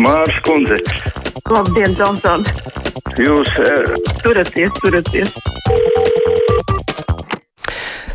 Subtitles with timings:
[0.00, 0.78] Mārs Kundze.
[1.52, 2.44] Labdien, Tomson!
[3.20, 3.90] Jūs uh,
[4.22, 5.34] turaties, turaties!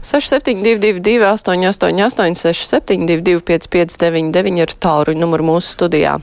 [0.02, 6.18] 6722, 888, 672, 559, ir tālruņa numurs mūsu studijā.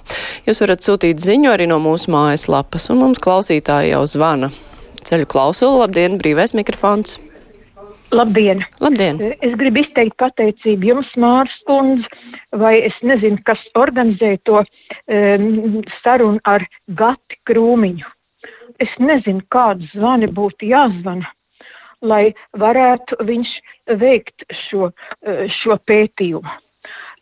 [0.51, 4.51] Jūs varat sūtīt ziņu arī no mūsu mājaslapas, un mums klausītāji jau zvana.
[5.07, 7.21] Ceļu klausulu, labdien, brīvais mikrofons!
[8.11, 8.65] Labdien!
[8.83, 9.21] Labdien!
[9.39, 12.09] Es gribu izteikt pateicību jums, Mārcis Kundze,
[12.59, 16.65] vai es nezinu, kas organizē to um, sarunu ar
[17.03, 18.11] Gati Krūmiņu.
[18.83, 21.31] Es nezinu, kādas zvani būtu jāzvana,
[22.03, 23.55] lai varētu viņš
[24.03, 24.91] veikt šo,
[25.61, 26.59] šo pētījumu.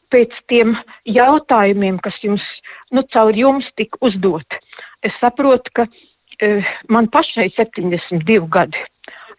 [0.09, 0.73] Pēc tiem
[1.05, 2.47] jautājumiem, kas jums,
[2.97, 4.63] nu, caur jums tika uzdot,
[5.05, 8.89] es saprotu, ka uh, man pašai 72 gadi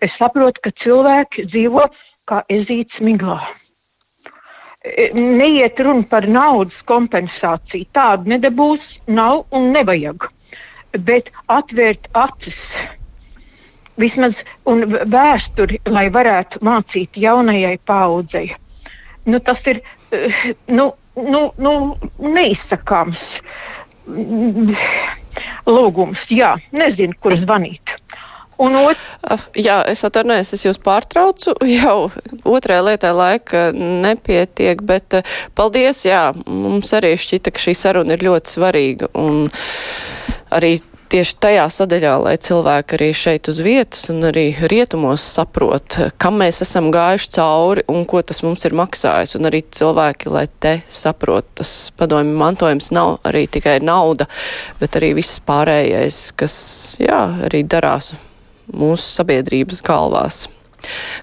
[0.02, 1.88] es saprotu, ka cilvēki dzīvo
[2.30, 3.40] kā ezīts miglā.
[4.80, 7.90] E, neiet runa par naudas kompensāciju.
[7.96, 10.30] Tāda nedabūs, nav un nevajag.
[11.06, 12.58] Bet atvērt acis,
[14.00, 18.48] vismaz vēsturi, lai varētu mācīt jaunajai paudzei.
[19.30, 19.84] Nu, tas ir
[20.68, 21.74] nu, nu, nu,
[22.18, 23.22] neizsakāms
[25.68, 26.24] lūgums.
[26.34, 27.89] Jā, nezinu, kur zvanīt.
[28.60, 29.00] Un ot...
[29.56, 31.56] Jā, es atvainojos, es jūs pārtraucu.
[31.80, 32.10] Jau
[32.44, 38.28] otrajā lietā laika nepietiek, bet eh, paldies, jā, mums arī šķita, ka šī saruna ir
[38.28, 39.12] ļoti svarīga.
[39.20, 39.48] Un
[40.52, 40.78] arī
[41.10, 46.62] tieši tajā sadaļā, lai cilvēki arī šeit uz vietas un arī rietumos saprot, kam mēs
[46.66, 49.38] esam gājuši cauri un ko tas mums ir maksājis.
[49.40, 54.30] Un arī cilvēki, lai te saprot, tas padomju mantojums nav arī tikai nauda,
[54.82, 56.56] bet arī viss pārējais, kas,
[57.02, 58.14] jā, arī darās
[58.74, 60.48] mūsu sabiedrības galvās.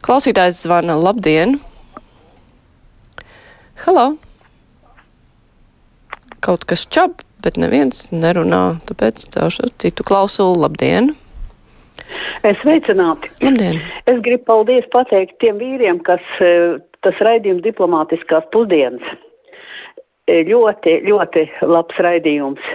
[0.04, 1.58] Klausītājs zvana labdien!
[3.84, 4.14] Halo!
[6.44, 10.60] Kaut kas čab, bet neviens nerunā, tāpēc celšu citu klausulu.
[10.66, 11.14] Labdien!
[12.46, 13.32] Es sveicināti.
[13.42, 13.80] Labdien.
[14.06, 19.16] Es gribu paldies pateikt tiem vīriem, kas eh, tas raidījums diplomātiskās pusdienas.
[20.26, 22.70] Eh, ļoti, ļoti labs raidījums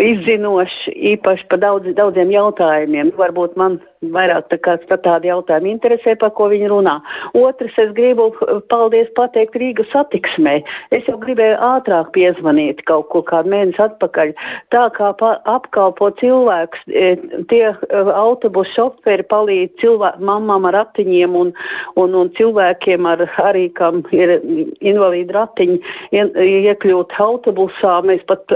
[0.00, 3.12] izzinošs, īpaši par daudz, daudziem jautājumiem.
[3.16, 3.78] Varbūt man
[4.12, 6.96] vairāk tā kā, tādi jautājumi interesē, par ko viņi runā.
[7.38, 8.28] Otrs, es gribu
[8.70, 10.58] paldies pateikt Rīgas satiksmē.
[10.94, 14.34] Es jau gribēju ātrāk piezvanīt kaut ko kādu mēnesi atpakaļ.
[14.74, 15.12] Tā kā
[15.56, 17.16] apkalpo cilvēks, e,
[17.50, 17.76] tie e,
[18.12, 21.52] autobusu šoferi palīdz cilvēku, mamām ar ratiņiem un,
[21.96, 24.36] un, un cilvēkiem, ar, arī kam ir
[24.80, 25.80] invalīdi ratiņi,
[26.12, 27.98] iekļūt autobusā.
[28.06, 28.52] Mēs pat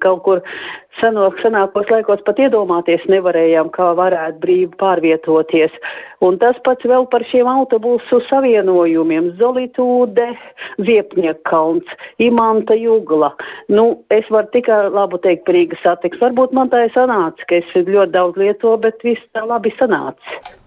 [0.00, 0.42] kaut kur
[1.00, 5.74] senāk, senākos laikos pat iedomāties nevarējām, kā varētu brīvi pārvietoties.
[6.24, 10.28] Un tas pats vēl par šiem autobusu savienojumiem- Zolītūde,
[10.78, 13.32] Ziepniekalns, Imanta Jugla.
[13.68, 16.26] Nu, es varu tikai labu teikt par Rīgas satiksmi.
[16.28, 20.59] Varbūt man tā ir sanācis, ka es ļoti daudz lietoju, bet viss tā labi sanācis.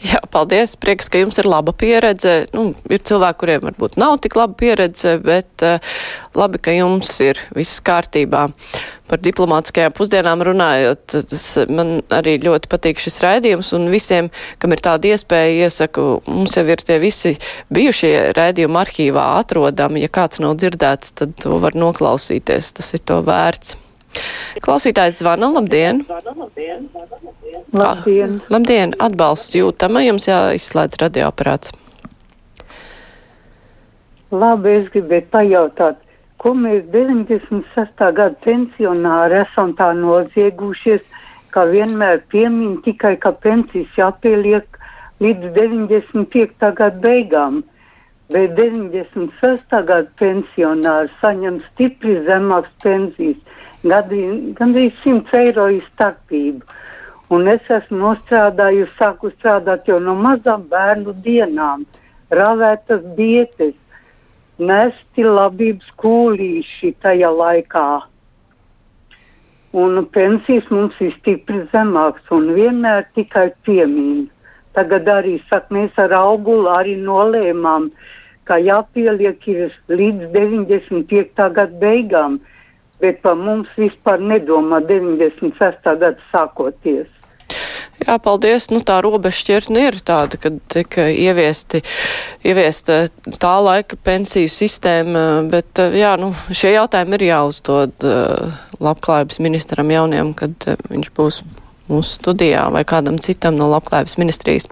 [0.00, 0.78] Jā, paldies.
[0.80, 2.46] Prieks, ka jums ir laba pieredze.
[2.56, 5.76] Nu, ir cilvēki, kuriem varbūt nav tik laba pieredze, bet uh,
[6.38, 8.46] labi, ka jums ir viss kārtībā.
[9.10, 14.30] Par diplomātiskajām pusdienām runājot, tas man arī ļoti patīk šis raidījums, un visiem,
[14.62, 17.34] kam ir tāda iespēja, iesaku, mums jau ir tie visi
[17.74, 20.06] bijušie raidījumi arhīvā atrodami.
[20.06, 22.72] Ja kāds nav dzirdēts, tad to var noklausīties.
[22.80, 23.76] Tas ir to vērts.
[24.64, 26.02] Klausītājs zvana, labdien!
[27.72, 28.40] Labdien!
[28.50, 28.94] Labdien!
[28.98, 31.72] Atbalsts jūtama, jums jāizslēdz radioaparāts.
[34.30, 36.02] Labi, es gribēju pajautāt,
[36.38, 37.94] ko mēs 96.
[37.98, 41.02] gada pensionāri esam tā noziegušies,
[41.50, 44.78] ka vienmēr piemin tikai, ka pensijas jāpieliek
[45.22, 46.70] līdz 95.
[46.78, 47.62] gada beigām.
[48.30, 49.66] Bet 96.
[49.70, 56.64] gada pensionāri saņem stipri zemākas pensijas gandrīz 100 eiro ir starpība.
[57.30, 61.86] Un es esmu nostrādājusi, sāku strādāt jau no mazām bērnu dienām,
[62.30, 63.74] ravētas dietas,
[64.58, 67.86] nesti labības kūlīši tajā laikā.
[69.72, 74.26] Un pensijas mums ir stipri zemākas un vienmēr tikai piemīna.
[74.74, 77.90] Tagad arī saka, mēs ar augulu arī nolēmām,
[78.44, 79.46] ka jāpieliek
[79.88, 81.46] līdz 95.
[81.54, 82.40] gada beigām
[83.00, 85.82] bet par mums vispār nedomā 96.
[85.84, 87.08] gada sākoties.
[88.00, 88.68] Jā, paldies.
[88.72, 91.82] Nu, tā robežšķirtne ir tāda, kad tika ieviesti,
[92.46, 93.02] ieviesta
[93.42, 100.32] tā laika pensiju sistēma, bet jā, nu, šie jautājumi ir jāuzdod uh, labklājības ministram jauniem,
[100.38, 101.42] kad viņš būs
[101.90, 104.70] mūsu studijā vai kādam citam no labklājības ministrijas.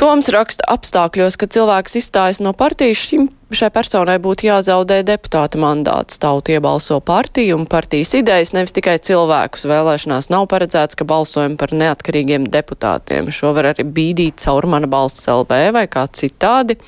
[0.00, 6.20] Toms raksta apstākļos, ka cilvēks izstājas no partijas, šim, šai personai būtu jāzaudē deputāta mandāts.
[6.22, 9.66] Tauta iebalso partiju un partijas idejas, nevis tikai cilvēkus.
[9.70, 13.30] Vēlēšanās nav paredzēts, ka balsojam par neatkarīgiem deputātiem.
[13.34, 16.78] Šo var arī bīdīt caur mana balsts LV vai kā citādi.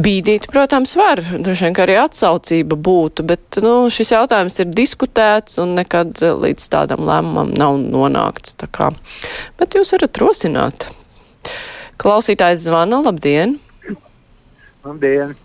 [0.00, 1.20] Bīdīt, protams, var.
[1.20, 6.70] Droši vien, ka arī atsaucība būtu, bet nu, šis jautājums ir diskutēts un nekad līdz
[6.72, 8.54] tādam lēmumam nav nonākts.
[9.58, 10.88] Bet jūs varat rosināt.
[12.00, 13.58] Klausītājs zvana, labdien!
[14.86, 15.36] Labdien!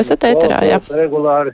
[0.00, 0.80] Esat ēterā, jā.
[0.90, 1.52] Regulāri,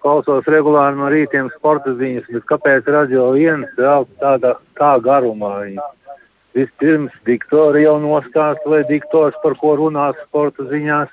[0.00, 5.52] klausos regulāri no rītiem sporta ziņas, bet kāpēc radio viens vēl tādā tā garumā?
[5.66, 5.90] Viņa?
[6.56, 11.12] Vispirms diktori jau noskāst, vai diktors par ko runās sporta ziņās.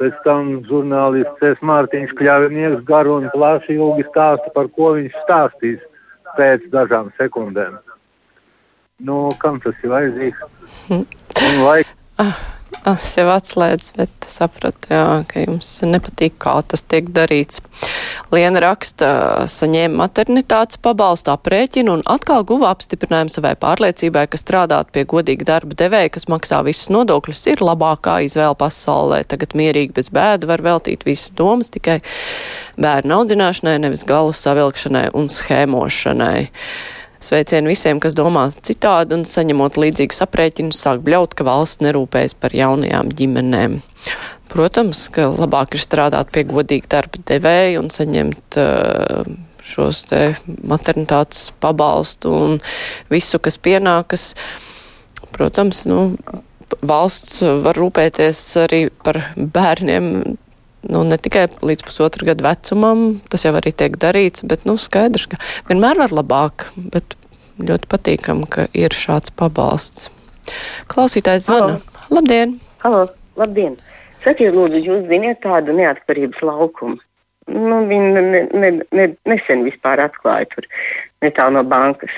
[0.00, 1.60] Pēc tam žurnālists.
[1.60, 5.82] Mārtiņš Kļavinieks garu un plaši ilgi stāsta, par ko viņš stāstīs
[6.38, 7.76] pēc dažām sekundēm.
[9.04, 10.40] Nu, kam tas ir vajadzīgs?
[11.60, 11.82] Vai...
[12.88, 17.60] Es jau atslēdzu, bet sapratu, jā, ka jums nepatīk, kā tas tiek darīts.
[18.32, 19.10] Liena raksta,
[19.52, 25.76] saņēma maternitātes pabalstu aprēķinu un atkal guva apstiprinājumu savai pārliecībai, ka strādāt pie godīga darba
[25.76, 29.26] devēja, kas maksā visus nodokļus, ir labākā izvēle pasaulē.
[29.28, 31.98] Tagad mierīgi bez bēda var veltīt visas domas tikai
[32.80, 36.48] bērnu audzināšanai, nevis galu savilkšanai un schēmošanai.
[37.20, 42.56] Sveicienu visiem, kas domā citādi un saņemot līdzīgus aprēķinus, sāk bļaut, ka valsts nerūpējas par
[42.56, 43.80] jaunajām ģimenēm.
[44.50, 49.28] Protams, ka labāk ir strādāt pie godīga darba devēja un saņemt uh,
[49.60, 50.22] šos te
[50.66, 52.56] maternitātes pabalstu un
[53.12, 54.30] visu, kas pienākas.
[55.30, 56.14] Protams, nu,
[56.80, 60.38] valsts var rūpēties arī par bērniem
[60.88, 65.28] nu, ne tikai līdz pusotra gada vecumam, tas jau arī tiek darīts, bet, nu, skaidrs,
[65.30, 67.16] ka vienmēr var labāk, bet
[67.60, 70.08] ļoti patīkam, ka ir šāds pabalsts.
[70.90, 71.78] Klausītājs zvana.
[71.78, 72.16] Halo.
[72.20, 72.56] Labdien!
[72.82, 73.04] Halo,
[73.38, 73.76] labdien!
[74.24, 76.98] Sakiet, lūdzu, jūs ziniet tādu neatkarības laukumu?
[77.50, 80.66] Nu, viņi ne, ne, ne, nesen vispār atklāja tur
[81.24, 82.12] netālu no bankas.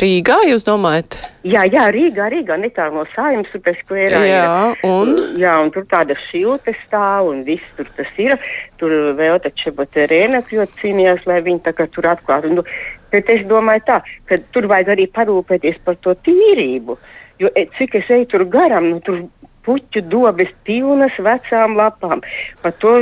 [0.00, 1.18] Rīgā, jūs domājat?
[1.44, 4.20] Jā, jā Rīgā, Rīgā netālu no Sājumas upes skverā.
[4.24, 4.44] Jā,
[4.88, 5.12] un?
[5.40, 8.36] Jā, un tur tāda šilta stāv un viss tur tas ir.
[8.80, 12.52] Tur vēl taču Baterēna ļoti cīnījās, lai viņi tā kā tur atklātu.
[12.56, 12.64] Nu,
[13.12, 13.98] bet es domāju tā,
[14.30, 16.96] ka tur vajag arī parūpēties par to tīrību.
[17.42, 19.20] Jo e, cik es eju tur garām, nu, tur
[19.66, 22.22] puķu dobes pilnas vecām lapām.
[22.62, 22.96] Pa to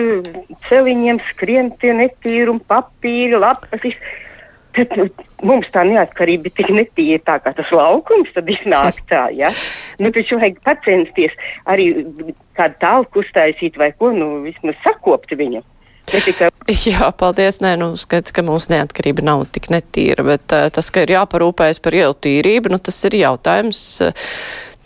[0.66, 3.84] celiņiem skrien tie netīrumi, papīri, lapas.
[3.84, 4.10] Viss.
[4.76, 5.08] Tad nu,
[5.46, 9.26] mums tā neatkarība ir tik netīra tā kā tas laukums, tad iznāk tā.
[9.34, 9.50] Ja?
[9.98, 11.34] Nu, taču vajag pacensties
[11.66, 11.90] arī
[12.58, 15.64] kādu tālku uztaisīt vai ko, nu, vismaz sakopt viņu.
[16.90, 17.60] Jā, paldies.
[17.62, 21.82] Nē, nu, skaidrs, ka mūsu neatkarība nav tik netīra, bet uh, tas, ka ir jāparūpējas
[21.82, 23.82] par ielu tīrību, nu, tas ir jautājums.
[24.06, 24.30] Uh,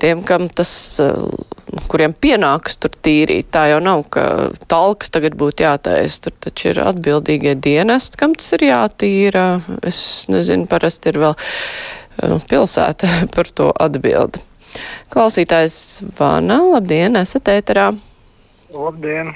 [0.03, 3.51] tiem, kam tas, eh, kuriem pienāks tur tīrīt.
[3.55, 6.21] Tā jau nav, ka talks tagad būtu jātais.
[6.21, 9.63] Tur taču ir atbildīgie dienesti, kam tas ir jātīra.
[9.83, 14.43] Es nezinu, parasti ir vēl eh, pilsēta par to atbildi.
[15.15, 17.93] Klausītājs Vana, labdien, esat ēterā.
[18.75, 19.31] Labdien!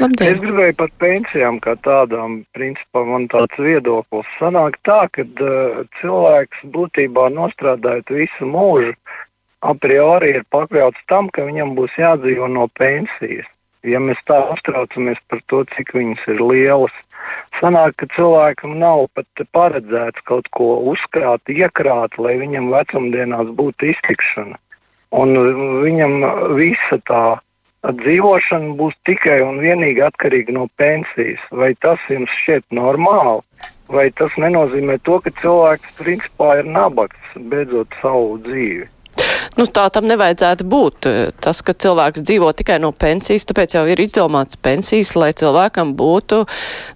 [0.00, 0.32] Labdien.
[0.32, 2.40] Es gribēju par pensijām kā tādām.
[2.56, 8.94] Principā man tāds viedoklis sanāk tā, ka uh, cilvēks būtībā nostrādājot visu mūžu,
[9.60, 13.48] a priori ir pakļauts tam, ka viņam būs jādzīvo no pensijas.
[13.84, 16.96] Ja mēs tā uztraucamies par to, cik viņas ir lielas,
[17.56, 24.58] sanāk, ka cilvēkam nav pat paredzēts kaut ko uzkrāt, iekrāt, lai viņam vecumdienās būtu iztikšana.
[25.16, 25.32] Un
[25.80, 26.20] viņam
[26.58, 27.24] visa tā
[27.88, 31.40] dzīvošana būs tikai un vienīgi atkarīga no pensijas.
[31.50, 33.40] Vai tas jums šķiet normāli?
[33.90, 38.86] Vai tas nenozīmē to, ka cilvēks principā ir nabaks beidzot savu dzīvi?
[39.58, 41.08] Nu, tā tam nevajadzētu būt.
[41.42, 46.42] Tas, ka cilvēks dzīvo tikai no pensijas, tāpēc jau ir izdomāts pensijas, lai cilvēkam būtu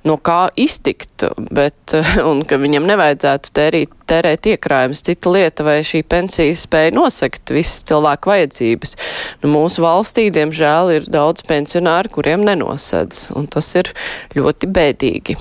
[0.08, 1.96] no kā iztikt, bet,
[2.30, 5.04] un ka viņam nevajadzētu tērīt, tērēt iekrājumus.
[5.06, 8.96] Cita lieta, vai šī pensija spēja nosekt visas cilvēku vajadzības.
[9.42, 13.92] Nu, mūsu valstī, diemžēl, ir daudz pensionāru, kuriem nenosedz, un tas ir
[14.38, 15.38] ļoti bēdīgi.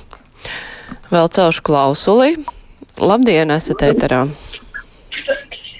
[1.13, 2.35] Vēl celšu klausuli.
[3.01, 4.25] Labdien, esat ēterā!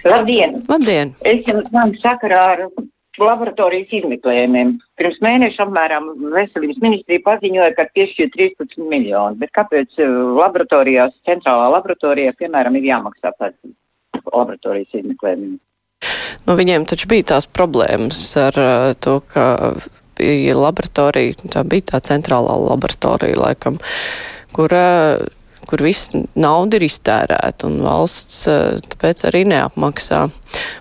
[0.03, 0.59] Labdien!
[0.67, 1.13] Labdien.
[1.23, 2.63] Es man sakarā ar
[3.21, 4.75] laboratorijas izmeklējumiem.
[4.99, 9.37] Pirms mēneša apmēram veselības ministrija paziņoja, ka piešķir 13 miljonu.
[9.41, 13.53] Bet kāpēc uh, laboratorijās, centrālā laboratorijā, piemēram, ir jāmaksā par
[14.31, 15.59] laboratorijas izmeklējumiem?
[16.43, 19.45] Nu, viņiem taču bija tās problēmas ar uh, to, ka
[20.17, 23.79] bija laboratorija, tā bija tā centrālā laboratorija, laikam,
[24.57, 25.23] kur uh,
[25.69, 30.25] kur viss nauda ir iztērēta un valsts uh, tāpēc arī neapmaksā.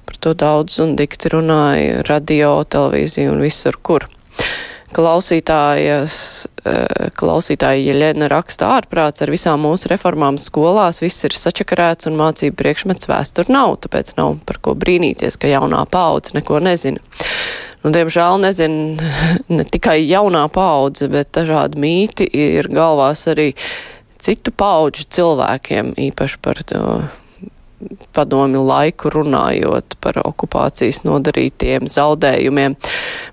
[0.09, 4.09] Par to daudz un dikti runāja radio, televīzija un visur kur.
[4.93, 6.15] Klausītājas,
[7.17, 13.09] klausītāja Jeļena raksta ārprāts ar visām mūsu reformām skolās, viss ir sačakarēts un mācību priekšmets
[13.09, 17.01] vēstur nav, tāpēc nav par ko brīnīties, ka jaunā paudze neko nezina.
[17.83, 19.09] Nu, diemžēl nezinu
[19.57, 23.55] ne tikai jaunā paudze, bet dažādi mīti ir galvās arī
[24.23, 26.85] citu paudžu cilvēkiem, īpaši par to
[28.15, 32.77] padomi laiku runājot par okupācijas nodarītiem zaudējumiem,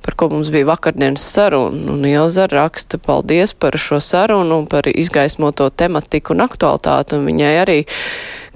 [0.05, 1.93] par ko mums bija vakardienas saruna.
[1.93, 7.53] Un Ilza raksta paldies par šo sarunu un par izgaismoto tematiku un aktualitāti, un viņai
[7.63, 7.79] arī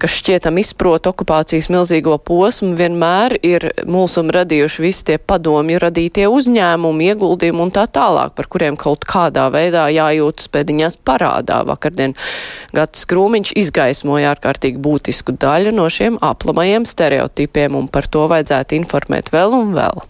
[0.04, 7.08] kas šķietam izprot okupācijas milzīgo posmu, vienmēr ir mūsum radījuši visi tie padomju radītie uzņēmumi,
[7.14, 11.62] ieguldījumi un tā tālāk, par kuriem kaut kādā veidā jājūtas pēdiņās parādā.
[11.70, 12.18] Vakardien
[12.76, 19.32] Gatis Krūmiņš izgaismoja ārkārtīgi būtisku daļu no šiem aplamajiem stereotipiem, un par to vajadzētu informēt
[19.32, 20.04] vēl un vēl.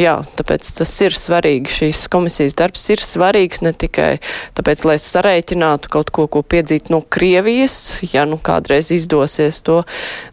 [0.00, 1.68] Jā, tāpēc tas ir svarīgi.
[1.68, 4.14] Šīs komisijas darbs ir svarīgs ne tikai
[4.56, 9.82] tāpēc, lai sareiķinātu kaut ko, ko piedzīt no Krievijas, ja nu kādreiz izdosies to,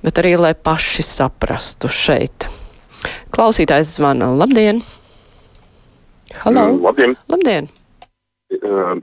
[0.06, 2.48] bet arī, lai paši saprastu šeit.
[3.36, 4.32] Klausītājs zvana.
[4.40, 4.80] Labdien!
[6.46, 6.70] Halo!
[6.88, 7.18] Labdien!
[7.28, 7.68] Labdien!
[8.48, 8.96] Uh,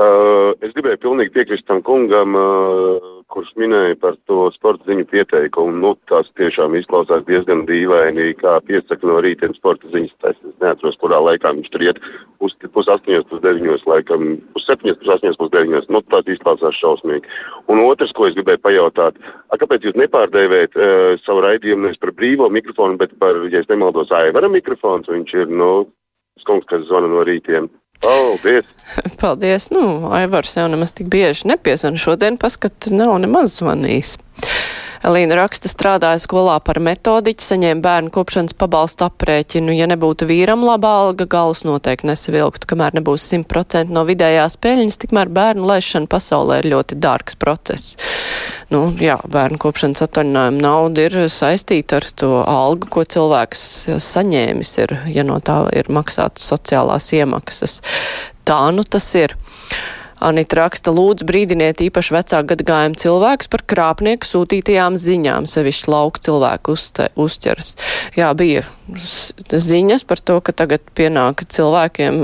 [0.00, 5.74] uh, es gribēju pilnīgi piekrist tam kungam, uh, kurš minēja par to sporta ziņu pieteikumu.
[5.82, 10.14] Nu, tās tiešām izklausās diezgan dīvaini, kā piesaka no rīta sporta ziņas.
[10.30, 12.00] Es neatceros, kurā laikā viņš tur iet
[12.40, 15.90] pus, pus 8, pus 9, laikam, pus 7, pus 8, pus 9.
[15.92, 17.32] Nu, tās izklausās šausmīgi.
[17.72, 19.18] Un otrs, ko es gribēju pajautāt,
[19.50, 23.70] a, kāpēc jūs nepārdēvējat uh, savu raidījumu nevis par brīvo mikrofonu, bet par, ja es
[23.72, 25.10] nemaldos, Aivara mikrofons?
[25.10, 25.72] Viņš ir, nu,
[26.40, 27.68] skunks, kas zvana no rītiem.
[28.00, 28.64] Paldies!
[29.20, 29.70] Paldies!
[29.74, 31.98] Nu, Aivars jau nemaz tik bieži nepiezvan.
[32.00, 34.16] Šodien paskat nav nemaz zvanījis.
[35.04, 39.74] Elīna raksta, strādāja skolā par metodiķi, saņēma bērnu kopšanas pabalstu aprēķinu.
[39.76, 42.68] Ja nebūtu vīram laba alga, galus noteikti nesavilktu.
[42.70, 47.96] Kamēr nebūs 100% no vidējās peļņas, tikmēr bērnu laišana pasaulē ir ļoti dārgs process.
[48.72, 53.66] Nu, jā, bērnu kopšanas atvaļinājuma nauda ir saistīta ar to algu, ko cilvēks
[54.02, 57.80] saņēmis, ir, ja no tā ir maksātas sociālās iemaksas.
[58.46, 59.36] Tā nu tas ir.
[60.26, 66.74] Anita raksta, lūdzu brīdiniet īpaši vecāku gadagājumu cilvēkus par krāpnieku sūtītajām ziņām, sevišķi lauku cilvēku
[66.74, 67.74] uzte, uzķers.
[68.18, 68.64] Jā, bija
[69.50, 72.20] ziņas par to, ka tagad pienāk cilvēkiem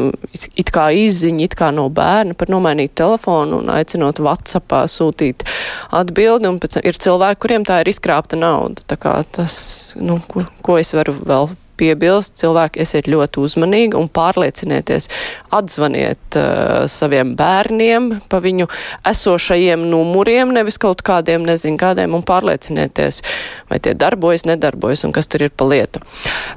[0.58, 5.46] it kā izziņa, it kā no bērna par nomainīt telefonu un aicinot Whatsappā sūtīt
[5.94, 8.82] atbildi, un pēc ir cilvēki, kuriem tā ir izkrāpta nauda.
[8.86, 9.56] Tā kā tas,
[9.98, 15.08] nu, ko, ko es varu vēl piebilst, cilvēki esiet ļoti uzmanīgi un pārliecinieties,
[15.54, 18.68] atzvaniet uh, saviem bērniem pa viņu
[19.12, 23.22] esošajiem numuriem, nevis kaut kādiem, nezinu kādiem, un pārliecinieties,
[23.70, 26.04] vai tie darbojas, nedarbojas un kas tur ir pa lietu.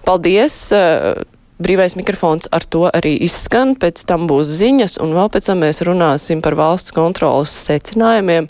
[0.08, 0.60] Paldies!
[0.76, 1.24] Uh,
[1.56, 5.80] Brīvais mikrofons ar to arī izskan, pēc tam būs ziņas, un vēl pēc tam mēs
[5.88, 8.50] runāsim par valsts kontrolas secinājumiem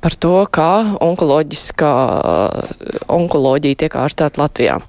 [0.00, 1.92] par to, kā onkoloģiskā
[3.12, 4.80] onkoloģija tiek ārstēta Latvijā.